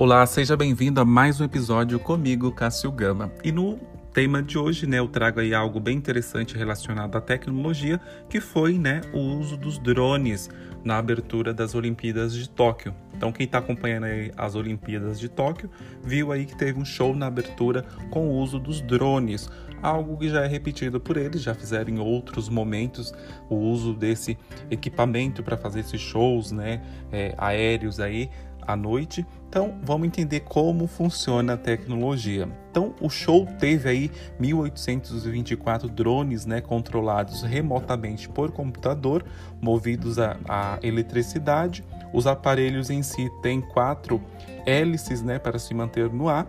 [0.00, 3.30] Olá, seja bem-vindo a mais um episódio comigo, Cássio Gama.
[3.44, 3.78] E no
[4.14, 8.78] tema de hoje, né, eu trago aí algo bem interessante relacionado à tecnologia, que foi,
[8.78, 10.48] né, o uso dos drones
[10.82, 12.94] na abertura das Olimpíadas de Tóquio.
[13.14, 14.06] Então, quem está acompanhando
[14.38, 15.68] as Olimpíadas de Tóquio,
[16.02, 19.50] viu aí que teve um show na abertura com o uso dos drones,
[19.82, 23.12] algo que já é repetido por eles, já fizeram em outros momentos
[23.50, 24.38] o uso desse
[24.70, 26.80] equipamento para fazer esses shows, né,
[27.12, 28.30] é, aéreos aí
[28.72, 29.26] à noite.
[29.48, 32.48] Então, vamos entender como funciona a tecnologia.
[32.70, 39.24] Então, o show teve aí 1824 drones, né, controlados remotamente por computador,
[39.60, 41.84] movidos a, a eletricidade.
[42.12, 44.22] Os aparelhos em si têm quatro
[44.64, 46.46] hélices, né, para se manter no ar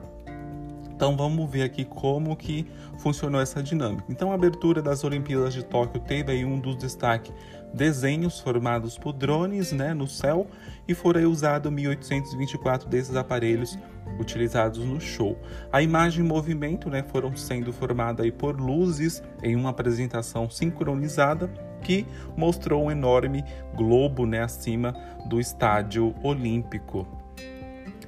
[1.02, 2.68] então vamos ver aqui como que
[3.00, 4.04] funcionou essa dinâmica.
[4.08, 7.34] Então a abertura das Olimpíadas de Tóquio teve aí um dos destaques
[7.74, 10.46] desenhos formados por drones né, no céu
[10.88, 13.80] e foram usados 1824 desses aparelhos
[14.20, 15.36] utilizados no show.
[15.74, 21.48] A imagem e movimento né, foram sendo formadas aí por luzes em uma apresentação sincronizada
[21.82, 22.06] que
[22.38, 23.44] mostrou um enorme
[23.74, 24.94] globo né, acima
[25.28, 27.08] do estádio olímpico.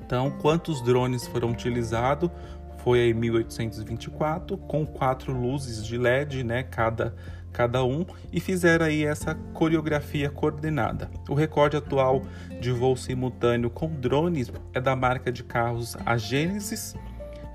[0.05, 2.29] Então, quantos drones foram utilizados?
[2.83, 7.15] Foi em 1824 com quatro luzes de LED, né, cada
[7.53, 11.11] cada um e fizeram aí essa coreografia coordenada.
[11.29, 12.23] O recorde atual
[12.59, 16.95] de voo simultâneo com drones é da marca de carros a Genesis,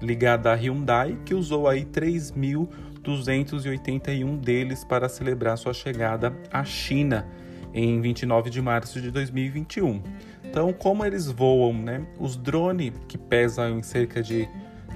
[0.01, 7.27] ligada à Hyundai, que usou aí 3.281 deles para celebrar sua chegada à China
[7.75, 10.01] em 29 de março de 2021.
[10.45, 12.07] Então, como eles voam, né?
[12.19, 14.49] Os drones que pesam em cerca de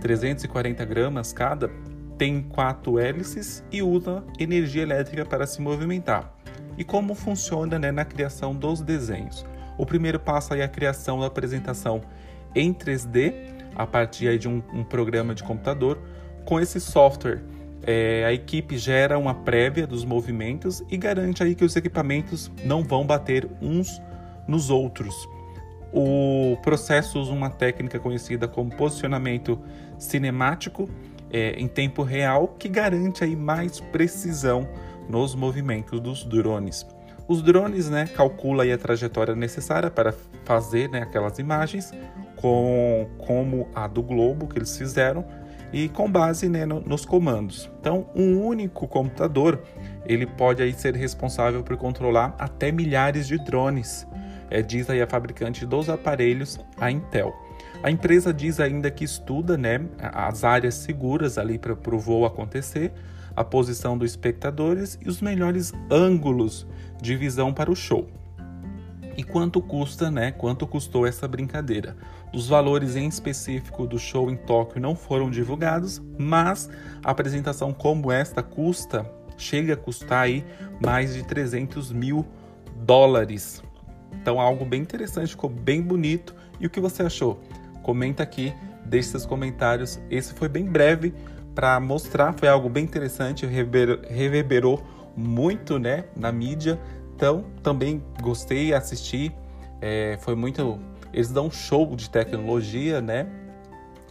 [0.03, 1.71] 340 gramas cada,
[2.19, 6.35] tem quatro hélices e usa energia elétrica para se movimentar.
[6.77, 9.47] E como funciona né, na criação dos desenhos?
[9.79, 12.03] O primeiro passo é a criação da apresentação
[12.55, 13.35] em 3D,
[13.75, 15.99] a partir de um, um programa de computador.
[16.45, 17.43] Com esse software,
[17.83, 22.83] é, a equipe gera uma prévia dos movimentos e garante aí que os equipamentos não
[22.83, 24.03] vão bater uns
[24.47, 25.15] nos outros.
[25.93, 29.61] O processo usa uma técnica conhecida como posicionamento
[29.99, 30.89] cinemático
[31.31, 34.67] é, em tempo real que garante aí mais precisão
[35.09, 36.87] nos movimentos dos drones.
[37.29, 40.15] Os drones né, calculam a trajetória necessária para
[40.45, 41.93] fazer né, aquelas imagens,
[42.37, 45.25] com, como a do globo que eles fizeram,
[45.73, 47.71] e com base né, no, nos comandos.
[47.81, 49.63] Então, um único computador
[50.05, 54.07] ele pode aí ser responsável por controlar até milhares de drones
[54.51, 57.35] é, diz aí a fabricante dos aparelhos, a Intel.
[57.83, 62.93] A empresa diz ainda que estuda né, as áreas seguras ali para o voo acontecer,
[63.35, 66.67] a posição dos espectadores e os melhores ângulos
[67.01, 68.09] de visão para o show.
[69.17, 70.33] E quanto custa, né?
[70.33, 71.97] Quanto custou essa brincadeira?
[72.33, 76.71] Os valores em específico do show em Tóquio não foram divulgados, mas
[77.05, 80.45] a apresentação como esta custa, chega a custar aí
[80.81, 82.25] mais de 300 mil
[82.77, 83.63] dólares.
[84.21, 86.35] Então, algo bem interessante, ficou bem bonito.
[86.61, 87.41] E o que você achou?
[87.83, 88.53] Comenta aqui,
[88.85, 90.01] deixe seus comentários.
[90.11, 91.13] Esse foi bem breve
[91.55, 94.83] para mostrar, foi algo bem interessante, reverberou
[95.17, 96.79] muito né, na mídia.
[97.15, 99.35] Então, também gostei, assisti.
[99.81, 100.79] É, foi muito.
[101.13, 103.27] Eles dão um show de tecnologia, né?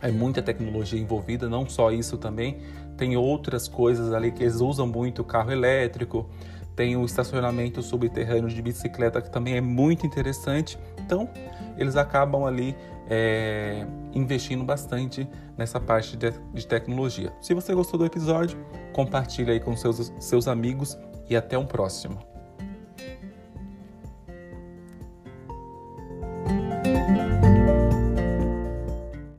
[0.01, 2.57] É muita tecnologia envolvida, não só isso também.
[2.97, 6.27] Tem outras coisas ali que eles usam muito carro elétrico,
[6.75, 10.77] tem o estacionamento subterrâneo de bicicleta que também é muito interessante.
[10.99, 11.29] Então,
[11.77, 12.75] eles acabam ali
[13.09, 15.27] é, investindo bastante
[15.57, 17.33] nessa parte de, de tecnologia.
[17.41, 18.57] Se você gostou do episódio,
[18.93, 20.97] compartilhe aí com seus, seus amigos
[21.29, 22.30] e até um próximo.